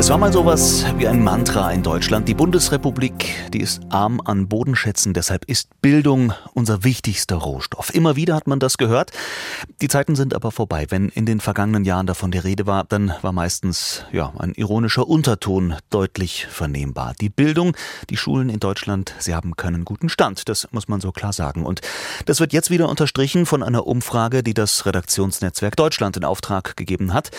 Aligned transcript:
Es 0.00 0.08
war 0.08 0.16
mal 0.16 0.32
sowas 0.32 0.86
wie 0.96 1.06
ein 1.06 1.22
Mantra 1.22 1.70
in 1.72 1.82
Deutschland. 1.82 2.26
Die 2.26 2.32
Bundesrepublik, 2.32 3.50
die 3.52 3.60
ist 3.60 3.82
arm 3.90 4.18
an 4.24 4.48
Bodenschätzen, 4.48 5.12
deshalb 5.12 5.44
ist 5.44 5.68
Bildung 5.82 6.32
unser 6.54 6.84
wichtigster 6.84 7.36
Rohstoff. 7.36 7.94
Immer 7.94 8.16
wieder 8.16 8.34
hat 8.34 8.46
man 8.46 8.60
das 8.60 8.78
gehört. 8.78 9.10
Die 9.82 9.88
Zeiten 9.88 10.16
sind 10.16 10.32
aber 10.32 10.52
vorbei. 10.52 10.86
Wenn 10.88 11.10
in 11.10 11.26
den 11.26 11.38
vergangenen 11.38 11.84
Jahren 11.84 12.06
davon 12.06 12.30
die 12.30 12.38
Rede 12.38 12.66
war, 12.66 12.84
dann 12.84 13.12
war 13.20 13.32
meistens 13.32 14.06
ja, 14.10 14.32
ein 14.38 14.54
ironischer 14.54 15.06
Unterton 15.06 15.74
deutlich 15.90 16.46
vernehmbar. 16.46 17.12
Die 17.20 17.28
Bildung, 17.28 17.76
die 18.08 18.16
Schulen 18.16 18.48
in 18.48 18.58
Deutschland, 18.58 19.14
sie 19.18 19.34
haben 19.34 19.54
keinen 19.54 19.84
guten 19.84 20.08
Stand. 20.08 20.48
Das 20.48 20.66
muss 20.70 20.88
man 20.88 21.02
so 21.02 21.12
klar 21.12 21.34
sagen. 21.34 21.66
Und 21.66 21.82
das 22.24 22.40
wird 22.40 22.54
jetzt 22.54 22.70
wieder 22.70 22.88
unterstrichen 22.88 23.44
von 23.44 23.62
einer 23.62 23.86
Umfrage, 23.86 24.42
die 24.42 24.54
das 24.54 24.86
Redaktionsnetzwerk 24.86 25.76
Deutschland 25.76 26.16
in 26.16 26.24
Auftrag 26.24 26.74
gegeben 26.78 27.12
hat. 27.12 27.30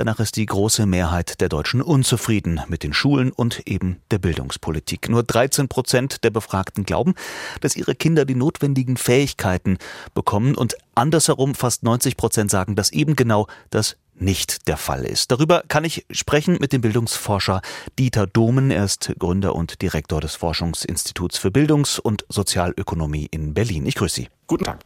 Danach 0.00 0.18
ist 0.18 0.36
die 0.36 0.46
große 0.46 0.86
Mehrheit 0.86 1.42
der 1.42 1.50
Deutschen 1.50 1.82
unzufrieden 1.82 2.62
mit 2.68 2.84
den 2.84 2.94
Schulen 2.94 3.32
und 3.32 3.68
eben 3.68 4.00
der 4.10 4.18
Bildungspolitik. 4.18 5.10
Nur 5.10 5.22
13 5.22 5.68
Prozent 5.68 6.24
der 6.24 6.30
Befragten 6.30 6.84
glauben, 6.84 7.14
dass 7.60 7.76
ihre 7.76 7.94
Kinder 7.94 8.24
die 8.24 8.34
notwendigen 8.34 8.96
Fähigkeiten 8.96 9.76
bekommen 10.14 10.54
und 10.54 10.74
andersherum 10.94 11.54
fast 11.54 11.82
90 11.82 12.16
Prozent 12.16 12.50
sagen, 12.50 12.76
dass 12.76 12.90
eben 12.92 13.14
genau 13.14 13.46
das 13.68 13.98
nicht 14.20 14.68
der 14.68 14.76
Fall 14.76 15.04
ist. 15.04 15.30
Darüber 15.30 15.62
kann 15.68 15.84
ich 15.84 16.04
sprechen 16.10 16.58
mit 16.60 16.72
dem 16.72 16.80
Bildungsforscher 16.80 17.62
Dieter 17.98 18.26
Domen. 18.26 18.70
Er 18.70 18.84
ist 18.84 19.12
Gründer 19.18 19.54
und 19.54 19.82
Direktor 19.82 20.20
des 20.20 20.34
Forschungsinstituts 20.34 21.38
für 21.38 21.50
Bildungs- 21.50 21.98
und 21.98 22.24
Sozialökonomie 22.28 23.28
in 23.30 23.54
Berlin. 23.54 23.86
Ich 23.86 23.94
grüße 23.94 24.14
Sie. 24.14 24.28
Guten 24.46 24.64
Tag. 24.64 24.80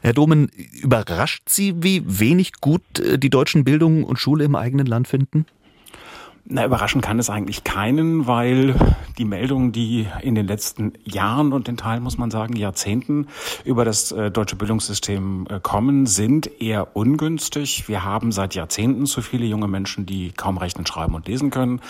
Herr 0.00 0.14
Domen, 0.14 0.48
überrascht 0.80 1.48
Sie, 1.48 1.74
wie 1.82 2.02
wenig 2.06 2.52
gut 2.60 2.82
äh, 2.98 3.18
die 3.18 3.30
deutschen 3.30 3.64
Bildung 3.64 4.04
und 4.04 4.18
Schule 4.18 4.44
im 4.44 4.56
eigenen 4.56 4.86
Land 4.86 5.08
finden? 5.08 5.46
Na, 6.44 6.64
überraschen 6.64 7.00
kann 7.00 7.20
es 7.20 7.30
eigentlich 7.30 7.62
keinen, 7.62 8.26
weil 8.26 8.74
die 9.16 9.24
Meldungen, 9.24 9.70
die 9.70 10.08
in 10.22 10.34
den 10.34 10.48
letzten 10.48 10.92
Jahren 11.04 11.52
und 11.52 11.68
in 11.68 11.76
Teilen, 11.76 12.02
muss 12.02 12.18
man 12.18 12.32
sagen, 12.32 12.56
Jahrzehnten 12.56 13.28
über 13.64 13.84
das 13.84 14.10
äh, 14.10 14.30
deutsche 14.32 14.56
Bildungssystem 14.56 15.46
äh, 15.48 15.60
kommen, 15.60 16.06
sind 16.06 16.60
eher 16.60 16.96
ungünstig. 16.96 17.88
Wir 17.88 18.04
haben 18.04 18.32
seit 18.32 18.56
Jahrzehnten 18.56 19.06
zu 19.06 19.22
viele 19.22 19.46
junge 19.46 19.68
Menschen, 19.68 20.04
die 20.04 20.32
kaum 20.32 20.58
rechnen, 20.58 20.84
schreiben 20.84 21.14
und 21.14 21.28
lesen 21.28 21.50
können. 21.50 21.80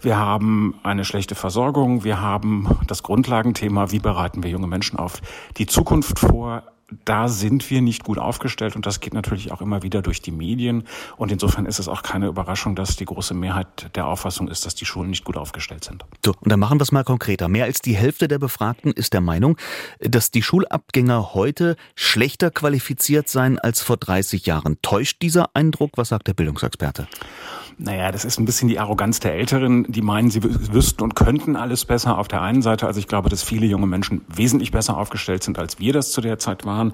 Wir 0.00 0.16
haben 0.16 0.76
eine 0.82 1.04
schlechte 1.04 1.34
Versorgung. 1.34 2.02
Wir 2.02 2.22
haben 2.22 2.78
das 2.86 3.02
Grundlagenthema, 3.02 3.90
wie 3.90 3.98
bereiten 3.98 4.42
wir 4.42 4.50
junge 4.50 4.68
Menschen 4.68 4.98
auf 4.98 5.20
die 5.58 5.66
Zukunft 5.66 6.18
vor 6.18 6.62
da 7.04 7.28
sind 7.28 7.68
wir 7.70 7.82
nicht 7.82 8.04
gut 8.04 8.18
aufgestellt 8.18 8.74
und 8.74 8.86
das 8.86 9.00
geht 9.00 9.12
natürlich 9.12 9.52
auch 9.52 9.60
immer 9.60 9.82
wieder 9.82 10.00
durch 10.00 10.22
die 10.22 10.30
Medien. 10.30 10.84
Und 11.16 11.30
insofern 11.30 11.66
ist 11.66 11.78
es 11.78 11.88
auch 11.88 12.02
keine 12.02 12.26
Überraschung, 12.26 12.74
dass 12.74 12.96
die 12.96 13.04
große 13.04 13.34
Mehrheit 13.34 13.94
der 13.94 14.06
Auffassung 14.06 14.48
ist, 14.48 14.64
dass 14.64 14.74
die 14.74 14.86
Schulen 14.86 15.10
nicht 15.10 15.24
gut 15.24 15.36
aufgestellt 15.36 15.84
sind. 15.84 16.04
So, 16.24 16.32
und 16.40 16.50
dann 16.50 16.60
machen 16.60 16.78
wir 16.78 16.82
es 16.82 16.92
mal 16.92 17.04
konkreter. 17.04 17.48
Mehr 17.48 17.64
als 17.64 17.80
die 17.80 17.94
Hälfte 17.94 18.26
der 18.26 18.38
Befragten 18.38 18.92
ist 18.92 19.12
der 19.12 19.20
Meinung, 19.20 19.58
dass 20.00 20.30
die 20.30 20.42
Schulabgänger 20.42 21.34
heute 21.34 21.76
schlechter 21.94 22.50
qualifiziert 22.50 23.28
seien 23.28 23.58
als 23.58 23.82
vor 23.82 23.98
30 23.98 24.46
Jahren. 24.46 24.78
Täuscht 24.80 25.20
dieser 25.20 25.50
Eindruck? 25.54 25.92
Was 25.96 26.08
sagt 26.08 26.26
der 26.26 26.34
Bildungsexperte? 26.34 27.06
Naja, 27.80 28.10
das 28.10 28.24
ist 28.24 28.40
ein 28.40 28.44
bisschen 28.44 28.66
die 28.66 28.80
Arroganz 28.80 29.20
der 29.20 29.34
Älteren, 29.34 29.84
die 29.88 30.02
meinen, 30.02 30.30
sie 30.30 30.42
wüssten 30.42 31.00
und 31.04 31.14
könnten 31.14 31.54
alles 31.54 31.84
besser 31.84 32.18
auf 32.18 32.26
der 32.26 32.42
einen 32.42 32.60
Seite. 32.60 32.88
Also 32.88 32.98
ich 32.98 33.06
glaube, 33.06 33.28
dass 33.28 33.44
viele 33.44 33.66
junge 33.66 33.86
Menschen 33.86 34.22
wesentlich 34.26 34.72
besser 34.72 34.96
aufgestellt 34.96 35.44
sind, 35.44 35.60
als 35.60 35.78
wir 35.78 35.92
das 35.92 36.10
zu 36.10 36.20
der 36.20 36.40
Zeit 36.40 36.64
waren. 36.64 36.92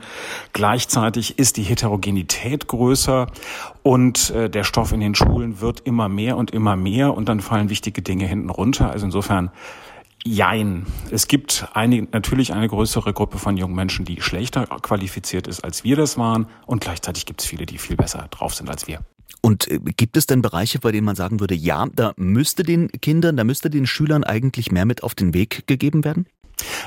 Gleichzeitig 0.53 1.39
ist 1.39 1.57
die 1.57 1.62
Heterogenität 1.62 2.69
größer 2.69 3.29
und 3.83 4.29
äh, 4.31 4.51
der 4.51 4.62
Stoff 4.65 4.93
in 4.93 5.01
den 5.01 5.15
Schulen 5.15 5.62
wird 5.62 5.81
immer 5.81 6.11
mehr 6.11 6.37
und 6.37 6.50
immer 6.50 6.77
mehr 6.77 7.15
und 7.15 7.31
dann 7.31 7.41
fallen 7.41 7.71
wichtige 7.71 8.03
Dinge 8.03 8.27
hinten 8.27 8.50
runter. 8.50 8.91
Also 8.91 9.06
insofern 9.06 9.50
Jein. 10.27 10.87
Es 11.11 11.28
gibt 11.28 11.69
eine, 11.75 12.09
natürlich 12.11 12.55
eine 12.55 12.67
größere 12.67 13.12
Gruppe 13.12 13.37
von 13.37 13.59
jungen 13.59 13.75
Menschen, 13.75 14.06
die 14.06 14.23
schlechter 14.23 14.67
qualifiziert 14.67 15.47
ist, 15.47 15.62
als 15.62 15.84
wir 15.84 15.97
das 15.97 16.17
waren. 16.17 16.47
Und 16.65 16.81
gleichzeitig 16.81 17.27
gibt 17.27 17.43
es 17.43 17.47
viele, 17.47 17.67
die 17.67 17.77
viel 17.77 17.97
besser 17.97 18.27
drauf 18.31 18.55
sind 18.55 18.71
als 18.71 18.89
wir. 18.89 19.00
Und 19.41 19.71
äh, 19.71 19.78
gibt 19.78 20.17
es 20.17 20.27
denn 20.27 20.43
Bereiche, 20.43 20.78
bei 20.78 20.93
denen 20.93 21.05
man 21.05 21.17
sagen 21.17 21.41
würde, 21.41 21.55
ja, 21.55 21.87
da 21.95 22.12
müsste 22.17 22.62
den 22.62 22.89
Kindern, 22.89 23.37
da 23.37 23.45
müsste 23.45 23.71
den 23.71 23.87
Schülern 23.87 24.25
eigentlich 24.25 24.72
mehr 24.72 24.84
mit 24.84 25.03
auf 25.03 25.15
den 25.15 25.34
Weg 25.34 25.67
gegeben 25.67 26.05
werden? 26.05 26.27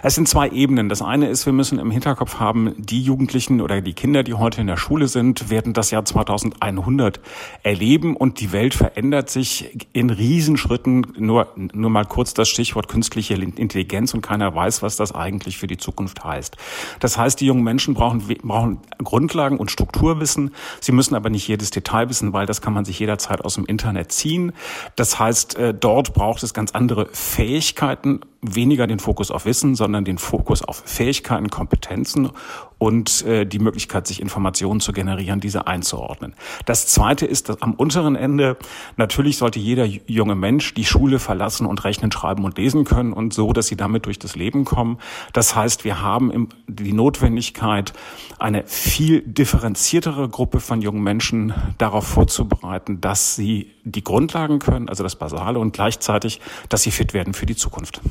Es 0.03 0.15
sind 0.15 0.27
zwei 0.27 0.49
Ebenen. 0.49 0.89
Das 0.89 1.01
eine 1.01 1.27
ist, 1.27 1.45
wir 1.45 1.53
müssen 1.53 1.79
im 1.79 1.91
Hinterkopf 1.91 2.39
haben, 2.39 2.73
die 2.77 3.01
Jugendlichen 3.01 3.61
oder 3.61 3.81
die 3.81 3.93
Kinder, 3.93 4.23
die 4.23 4.33
heute 4.33 4.61
in 4.61 4.67
der 4.67 4.77
Schule 4.77 5.07
sind, 5.07 5.49
werden 5.49 5.73
das 5.73 5.91
Jahr 5.91 6.05
2100 6.05 7.19
erleben 7.63 8.15
und 8.15 8.39
die 8.39 8.51
Welt 8.51 8.73
verändert 8.73 9.29
sich 9.29 9.87
in 9.93 10.09
Riesenschritten. 10.09 11.07
Nur, 11.17 11.47
nur 11.55 11.89
mal 11.89 12.05
kurz 12.05 12.33
das 12.33 12.49
Stichwort 12.49 12.87
künstliche 12.87 13.33
Intelligenz 13.33 14.13
und 14.13 14.21
keiner 14.21 14.53
weiß, 14.53 14.81
was 14.81 14.95
das 14.95 15.13
eigentlich 15.13 15.57
für 15.57 15.67
die 15.67 15.77
Zukunft 15.77 16.23
heißt. 16.23 16.57
Das 16.99 17.17
heißt, 17.17 17.39
die 17.41 17.45
jungen 17.45 17.63
Menschen 17.63 17.93
brauchen, 17.93 18.23
brauchen 18.43 18.79
Grundlagen 19.03 19.57
und 19.57 19.71
Strukturwissen. 19.71 20.53
Sie 20.79 20.91
müssen 20.91 21.15
aber 21.15 21.29
nicht 21.29 21.47
jedes 21.47 21.71
Detail 21.71 22.09
wissen, 22.09 22.33
weil 22.33 22.45
das 22.45 22.61
kann 22.61 22.73
man 22.73 22.85
sich 22.85 22.99
jederzeit 22.99 23.43
aus 23.43 23.55
dem 23.55 23.65
Internet 23.65 24.11
ziehen. 24.11 24.53
Das 24.95 25.19
heißt, 25.19 25.55
äh, 25.57 25.73
dort 25.73 26.13
braucht 26.13 26.43
es 26.43 26.53
ganz 26.53 26.71
andere 26.71 27.07
Fähigkeiten, 27.11 28.21
weniger 28.41 28.87
den 28.87 28.99
Fokus 28.99 29.31
auf 29.31 29.45
Wissen, 29.45 29.75
sondern 29.87 30.03
den 30.03 30.17
Fokus 30.17 30.63
auf 30.63 30.83
Fähigkeiten, 30.85 31.49
Kompetenzen 31.49 32.29
und 32.77 33.25
äh, 33.25 33.45
die 33.45 33.57
Möglichkeit, 33.57 34.05
sich 34.05 34.21
Informationen 34.21 34.81
zu 34.81 34.91
generieren, 34.91 35.39
diese 35.39 35.65
einzuordnen. 35.65 36.35
Das 36.65 36.87
Zweite 36.87 37.25
ist, 37.25 37.47
dass 37.47 37.61
am 37.61 37.73
unteren 37.73 38.17
Ende 38.17 38.57
natürlich 38.97 39.37
sollte 39.37 39.59
jeder 39.59 39.85
junge 39.85 40.35
Mensch 40.35 40.73
die 40.73 40.83
Schule 40.83 41.19
verlassen 41.19 41.65
und 41.65 41.85
rechnen, 41.85 42.11
schreiben 42.11 42.43
und 42.43 42.57
lesen 42.57 42.83
können 42.83 43.13
und 43.13 43.33
so, 43.33 43.53
dass 43.53 43.67
sie 43.67 43.77
damit 43.77 44.07
durch 44.07 44.19
das 44.19 44.35
Leben 44.35 44.65
kommen. 44.65 44.97
Das 45.31 45.55
heißt, 45.55 45.85
wir 45.85 46.01
haben 46.01 46.49
die 46.67 46.91
Notwendigkeit, 46.91 47.93
eine 48.39 48.65
viel 48.67 49.21
differenziertere 49.21 50.27
Gruppe 50.27 50.59
von 50.59 50.81
jungen 50.81 51.01
Menschen 51.01 51.53
darauf 51.77 52.05
vorzubereiten, 52.05 52.99
dass 52.99 53.37
sie 53.37 53.71
die 53.85 54.03
Grundlagen 54.03 54.59
können, 54.59 54.89
also 54.89 55.01
das 55.01 55.15
Basale 55.15 55.59
und 55.59 55.71
gleichzeitig, 55.71 56.41
dass 56.67 56.83
sie 56.83 56.91
fit 56.91 57.13
werden 57.13 57.33
für 57.33 57.45
die 57.45 57.55
Zukunft. 57.55 58.01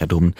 Herr 0.00 0.06
Dom, 0.06 0.32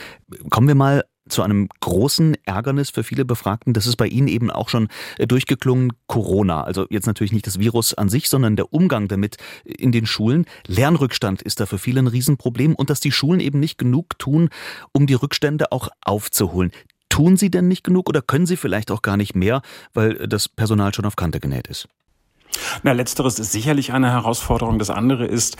kommen 0.49 0.69
wir 0.69 0.75
mal 0.75 1.05
zu 1.29 1.43
einem 1.43 1.69
großen 1.81 2.35
Ärgernis 2.47 2.89
für 2.89 3.05
viele 3.05 3.27
Befragten. 3.27 3.75
Das 3.75 3.87
ist 3.87 3.97
bei 3.97 4.07
Ihnen 4.07 4.27
eben 4.27 4.51
auch 4.51 4.71
schon 4.71 4.89
äh, 5.19 5.27
durchgeklungen, 5.27 5.93
Corona. 6.07 6.65
Also 6.65 6.87
jetzt 6.89 7.07
natürlich 7.07 7.33
nicht 7.33 7.47
das 7.47 7.59
Virus 7.59 7.93
an 7.93 8.09
sich, 8.09 8.31
sondern 8.31 8.57
der 8.57 8.73
Umgang 8.73 9.07
damit 9.07 9.37
in 9.65 9.93
den 9.93 10.07
Schulen. 10.07 10.47
Lernrückstand 10.67 11.43
ist 11.43 11.61
da 11.61 11.67
für 11.67 11.77
viele 11.77 12.01
ein 12.01 12.07
Riesenproblem 12.07 12.75
und 12.75 12.89
dass 12.89 13.01
die 13.01 13.13
Schulen 13.13 13.41
eben 13.41 13.61
nicht 13.61 13.77
genug 13.77 14.19
tun, 14.19 14.49
um 14.93 15.07
die 15.07 15.13
Rückstände 15.13 15.73
auch 15.73 15.91
aufzuholen. 16.03 16.73
Tun 17.11 17.37
sie 17.37 17.51
denn 17.51 17.69
nicht 17.69 17.85
genug 17.85 18.09
oder 18.09 18.23
können 18.23 18.47
sie 18.47 18.57
vielleicht 18.57 18.91
auch 18.91 19.03
gar 19.03 19.19
nicht 19.19 19.37
mehr, 19.37 19.61
weil 19.93 20.27
das 20.27 20.49
Personal 20.49 20.95
schon 20.95 21.05
auf 21.05 21.17
Kante 21.17 21.39
genäht 21.39 21.67
ist? 21.67 21.87
Na, 22.83 22.93
letzteres 22.93 23.39
ist 23.39 23.53
sicherlich 23.53 23.93
eine 23.93 24.11
Herausforderung. 24.11 24.79
Das 24.79 24.91
andere 24.91 25.27
ist, 25.27 25.57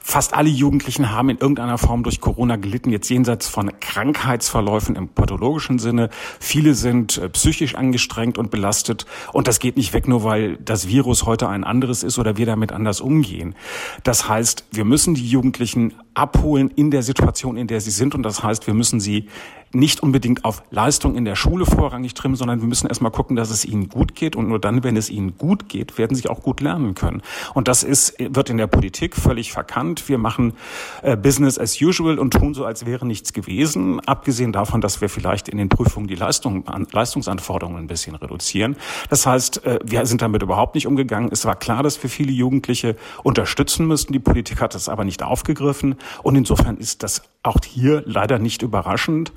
fast 0.00 0.34
alle 0.34 0.48
Jugendlichen 0.48 1.10
haben 1.10 1.30
in 1.30 1.38
irgendeiner 1.38 1.78
Form 1.78 2.02
durch 2.02 2.20
Corona 2.20 2.56
gelitten, 2.56 2.90
jetzt 2.90 3.08
jenseits 3.08 3.48
von 3.48 3.70
Krankheitsverläufen 3.80 4.96
im 4.96 5.08
pathologischen 5.08 5.78
Sinne. 5.78 6.10
Viele 6.40 6.74
sind 6.74 7.18
äh, 7.18 7.28
psychisch 7.28 7.74
angestrengt 7.74 8.38
und 8.38 8.50
belastet. 8.50 9.06
Und 9.32 9.48
das 9.48 9.58
geht 9.58 9.76
nicht 9.76 9.92
weg, 9.92 10.08
nur 10.08 10.24
weil 10.24 10.56
das 10.58 10.88
Virus 10.88 11.24
heute 11.24 11.48
ein 11.48 11.64
anderes 11.64 12.02
ist 12.02 12.18
oder 12.18 12.36
wir 12.36 12.46
damit 12.46 12.72
anders 12.72 13.00
umgehen. 13.00 13.54
Das 14.02 14.28
heißt, 14.28 14.64
wir 14.70 14.84
müssen 14.84 15.14
die 15.14 15.26
Jugendlichen 15.26 15.94
abholen 16.14 16.70
in 16.74 16.90
der 16.90 17.02
Situation, 17.02 17.56
in 17.56 17.66
der 17.66 17.80
sie 17.80 17.90
sind. 17.90 18.14
Und 18.14 18.22
das 18.22 18.42
heißt, 18.42 18.66
wir 18.66 18.74
müssen 18.74 19.00
sie 19.00 19.28
nicht 19.74 20.02
unbedingt 20.02 20.44
auf 20.44 20.62
Leistung 20.70 21.16
in 21.16 21.24
der 21.24 21.36
Schule 21.36 21.64
vorrangig 21.64 22.14
trimmen, 22.14 22.36
sondern 22.36 22.60
wir 22.60 22.68
müssen 22.68 22.86
erstmal 22.86 23.10
gucken, 23.10 23.36
dass 23.36 23.50
es 23.50 23.64
ihnen 23.64 23.88
gut 23.88 24.14
geht. 24.14 24.36
Und 24.36 24.48
nur 24.48 24.58
dann, 24.58 24.84
wenn 24.84 24.96
es 24.96 25.10
ihnen 25.10 25.38
gut 25.38 25.68
geht, 25.68 25.98
werden 25.98 26.14
sie 26.14 26.28
auch 26.28 26.42
gut 26.42 26.60
lernen 26.60 26.94
können. 26.94 27.22
Und 27.54 27.68
das 27.68 27.82
ist, 27.82 28.14
wird 28.18 28.50
in 28.50 28.58
der 28.58 28.66
Politik 28.66 29.16
völlig 29.16 29.52
verkannt. 29.52 30.08
Wir 30.08 30.18
machen 30.18 30.54
äh, 31.02 31.16
Business 31.16 31.58
as 31.58 31.80
usual 31.80 32.18
und 32.18 32.32
tun 32.32 32.54
so, 32.54 32.64
als 32.64 32.86
wäre 32.86 33.06
nichts 33.06 33.32
gewesen. 33.32 34.00
Abgesehen 34.00 34.52
davon, 34.52 34.80
dass 34.80 35.00
wir 35.00 35.08
vielleicht 35.08 35.48
in 35.48 35.58
den 35.58 35.68
Prüfungen 35.68 36.06
die 36.06 36.14
Leistung, 36.14 36.68
an, 36.68 36.86
Leistungsanforderungen 36.90 37.78
ein 37.78 37.86
bisschen 37.86 38.14
reduzieren. 38.14 38.76
Das 39.08 39.26
heißt, 39.26 39.64
äh, 39.64 39.78
wir 39.84 40.04
sind 40.06 40.22
damit 40.22 40.42
überhaupt 40.42 40.74
nicht 40.74 40.86
umgegangen. 40.86 41.30
Es 41.32 41.44
war 41.46 41.56
klar, 41.56 41.82
dass 41.82 42.02
wir 42.02 42.10
viele 42.10 42.32
Jugendliche 42.32 42.96
unterstützen 43.22 43.86
müssten. 43.86 44.12
Die 44.12 44.18
Politik 44.18 44.60
hat 44.60 44.74
das 44.74 44.88
aber 44.88 45.04
nicht 45.04 45.22
aufgegriffen. 45.22 45.96
Und 46.22 46.36
insofern 46.36 46.76
ist 46.76 47.02
das 47.02 47.22
auch 47.42 47.58
hier 47.64 48.02
leider 48.06 48.38
nicht 48.38 48.62
überraschend. 48.62 49.32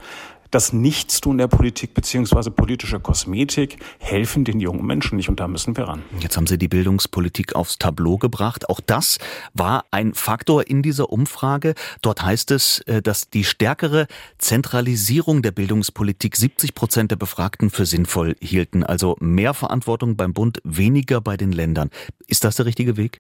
das 0.52 0.72
Nichtstun 0.72 1.38
der 1.38 1.48
Politik 1.48 1.94
beziehungsweise 1.94 2.50
politische 2.50 3.02
Kosmetik 3.02 3.78
helfen 4.00 4.46
den 4.46 4.62
jungen 4.62 4.86
Menschen 4.86 5.18
nicht 5.18 5.28
und 5.28 5.42
da 5.42 5.50
müssen 5.50 5.76
wir 5.76 5.84
ran. 5.86 6.02
Jetzt 6.22 6.38
haben 6.38 6.48
Sie 6.48 6.58
die 6.58 6.70
Bildungspolitik 6.70 7.56
aufs 7.56 7.78
Tableau 7.78 8.18
gebracht. 8.18 8.70
Auch 8.70 8.80
das 8.80 9.18
war 9.54 9.84
ein 9.92 10.14
Faktor 10.14 10.68
in 10.68 10.82
dieser 10.82 11.10
Umfrage. 11.10 11.74
Dort 12.02 12.22
heißt 12.24 12.52
es, 12.52 12.80
äh, 12.82 13.02
dass 13.02 13.30
die 13.30 13.44
stärkere 13.44 14.08
Zentralisierung 14.38 15.42
der 15.42 15.52
Bildungspolitik 15.52 16.38
70 16.38 16.74
Prozent 16.74 17.12
der 17.12 17.18
Befragten 17.18 17.70
für 17.70 17.86
sinnvoll 17.86 18.38
hielten. 18.40 18.84
Also 18.84 19.18
mehr 19.20 19.54
Verantwortung 19.54 20.16
beim 20.16 20.32
Bund, 20.32 20.62
weniger 20.64 21.20
bei 21.20 21.36
den 21.36 21.52
Ländern. 21.52 21.90
Ist 22.28 22.46
das 22.46 22.56
der 22.56 22.66
richtige 22.66 22.96
Weg? 22.96 23.20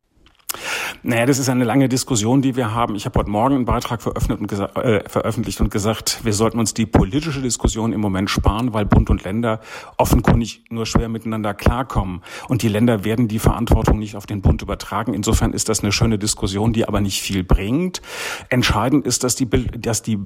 Naja, 1.03 1.25
das 1.25 1.39
ist 1.39 1.49
eine 1.49 1.63
lange 1.63 1.89
Diskussion, 1.89 2.41
die 2.41 2.55
wir 2.55 2.73
haben. 2.73 2.95
Ich 2.95 3.05
habe 3.05 3.19
heute 3.19 3.29
Morgen 3.29 3.55
einen 3.55 3.65
Beitrag 3.65 4.01
veröffentlicht 4.01 4.41
und, 4.41 4.47
gesagt, 4.47 4.77
äh, 4.77 5.07
veröffentlicht 5.07 5.61
und 5.61 5.71
gesagt, 5.71 6.19
wir 6.23 6.33
sollten 6.33 6.59
uns 6.59 6.73
die 6.73 6.85
politische 6.85 7.41
Diskussion 7.41 7.93
im 7.93 8.01
Moment 8.01 8.29
sparen, 8.29 8.73
weil 8.73 8.85
Bund 8.85 9.09
und 9.09 9.23
Länder 9.23 9.59
offenkundig 9.97 10.63
nur 10.69 10.85
schwer 10.85 11.09
miteinander 11.09 11.53
klarkommen. 11.53 12.21
Und 12.47 12.61
die 12.61 12.67
Länder 12.67 13.03
werden 13.03 13.27
die 13.27 13.39
Verantwortung 13.39 13.99
nicht 13.99 14.15
auf 14.15 14.25
den 14.25 14.41
Bund 14.41 14.61
übertragen. 14.61 15.13
Insofern 15.13 15.53
ist 15.53 15.69
das 15.69 15.81
eine 15.81 15.91
schöne 15.91 16.17
Diskussion, 16.17 16.73
die 16.73 16.87
aber 16.87 17.01
nicht 17.01 17.21
viel 17.21 17.43
bringt. 17.43 18.01
Entscheidend 18.49 19.05
ist, 19.05 19.23
dass 19.23 19.35
die, 19.35 19.47
dass 19.49 20.01
die 20.01 20.19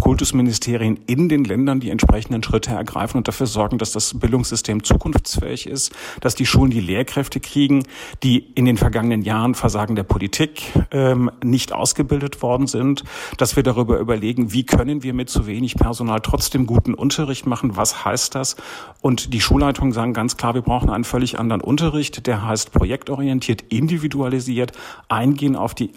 Kultusministerien 0.00 0.98
in 1.06 1.28
den 1.28 1.44
Ländern 1.44 1.80
die 1.80 1.90
entsprechenden 1.90 2.42
Schritte 2.42 2.70
ergreifen 2.70 3.18
und 3.18 3.28
dafür 3.28 3.46
sorgen, 3.46 3.78
dass 3.78 3.92
das 3.92 4.18
Bildungssystem 4.18 4.82
zukunftsfähig 4.84 5.66
ist, 5.66 5.92
dass 6.20 6.34
die 6.34 6.46
Schulen 6.46 6.70
die 6.70 6.80
Lehrkräfte 6.80 7.40
kriegen, 7.40 7.84
die 8.22 8.38
in 8.38 8.64
den 8.64 8.76
vergangenen 8.76 9.22
Jahren 9.22 9.54
Versagen 9.54 9.96
der 10.00 10.04
Politik 10.04 10.62
ähm, 10.92 11.30
nicht 11.44 11.74
ausgebildet 11.74 12.40
worden 12.40 12.66
sind, 12.66 13.04
dass 13.36 13.56
wir 13.56 13.62
darüber 13.62 13.98
überlegen, 13.98 14.50
wie 14.50 14.64
können 14.64 15.02
wir 15.02 15.12
mit 15.12 15.28
zu 15.28 15.46
wenig 15.46 15.74
Personal 15.74 16.20
trotzdem 16.20 16.64
guten 16.64 16.94
Unterricht 16.94 17.44
machen, 17.44 17.76
was 17.76 18.02
heißt 18.06 18.34
das? 18.34 18.56
Und 19.02 19.34
die 19.34 19.42
Schulleitungen 19.42 19.92
sagen 19.92 20.14
ganz 20.14 20.38
klar, 20.38 20.54
wir 20.54 20.62
brauchen 20.62 20.88
einen 20.88 21.04
völlig 21.04 21.38
anderen 21.38 21.60
Unterricht, 21.60 22.26
der 22.26 22.46
heißt 22.46 22.72
projektorientiert, 22.72 23.60
individualisiert, 23.68 24.72
eingehen 25.10 25.54
auf 25.54 25.74
die 25.74 25.92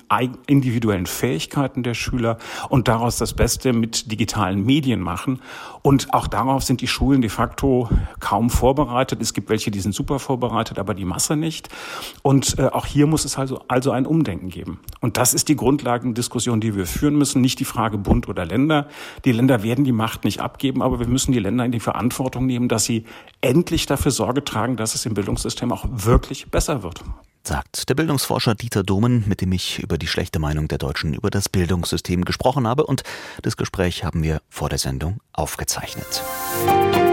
individuellen 0.48 1.06
Fähigkeiten 1.06 1.84
der 1.84 1.94
Schüler 1.94 2.40
und 2.68 2.90
daraus 2.90 3.16
das 3.18 3.34
Beste 3.34 3.72
mit 3.72 4.12
digitalen 4.12 4.66
Medien 4.66 5.00
machen. 5.00 5.40
Und 5.84 6.14
auch 6.14 6.28
darauf 6.28 6.64
sind 6.64 6.80
die 6.80 6.88
Schulen 6.88 7.22
de 7.22 7.30
facto 7.30 7.90
kaum 8.22 8.50
vorbereitet. 8.50 9.22
Es 9.22 9.34
gibt 9.34 9.50
welche, 9.50 9.70
die 9.70 9.82
sind 9.82 9.94
super 9.94 10.18
vorbereitet, 10.18 10.80
aber 10.80 10.94
die 10.94 11.04
Masse 11.04 11.36
nicht. 11.36 11.68
Und 12.22 12.58
äh, 12.58 12.68
auch 12.68 12.86
hier 12.86 13.06
muss 13.06 13.26
es 13.26 13.38
also, 13.38 13.62
also 13.68 13.92
ein 13.92 14.06
Umdenken 14.06 14.50
geben. 14.50 14.80
Und 15.02 15.18
das 15.18 15.34
ist 15.34 15.50
die 15.50 15.58
Grundlagendiskussion, 15.58 16.62
die 16.62 16.76
wir 16.76 16.86
führen 16.86 17.18
müssen. 17.18 17.42
Nicht 17.42 17.60
die 17.60 17.66
Frage 17.66 17.98
Bund 17.98 18.30
oder 18.30 18.46
Länder. 18.46 18.88
Die 19.26 19.34
Länder 19.34 19.62
werden 19.62 19.84
die 19.84 19.92
Macht 19.92 20.24
nicht 20.24 20.40
abgeben, 20.40 20.82
aber 20.82 21.00
wir 21.00 21.08
müssen 21.08 21.34
die 21.34 21.40
Länder 21.40 21.66
in 21.66 21.74
die 21.74 21.82
Verantwortung 21.82 22.46
nehmen, 22.46 22.70
dass 22.70 22.86
sie 22.86 23.04
endlich 23.42 23.86
dafür 23.86 24.12
Sorge 24.12 24.46
tragen, 24.46 24.78
dass 24.78 24.96
es 24.96 25.06
im 25.06 25.14
Bildungssystem 25.14 25.70
auch 25.74 25.86
wirklich 25.92 26.50
besser 26.50 26.82
wird 26.82 27.04
sagt 27.48 27.90
der 27.90 27.96
Bildungsforscher 27.96 28.56
Dieter 28.56 28.84
Domen, 28.84 29.24
mit 29.28 29.42
dem 29.42 29.52
ich 29.52 29.80
über 29.80 29.98
die 29.98 30.08
schlechte 30.08 30.40
Meinung 30.40 30.68
der 30.68 30.78
Deutschen 30.78 31.14
über 31.14 31.30
das 31.30 31.50
Bildungssystem 31.50 32.26
gesprochen 32.26 32.68
habe 32.68 32.86
und 32.86 33.04
das 33.42 33.58
Gespräch 33.58 34.04
haben 34.04 34.24
wir 34.24 34.42
vor 34.50 34.70
der 34.70 34.80
Sendung 34.80 35.20
aufgezeichnet. 35.34 36.24
Musik 36.66 37.13